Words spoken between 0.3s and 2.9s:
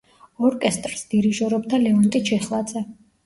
ორკესტრს დირიჟორობდა ლეონტი ჩიხლაძე.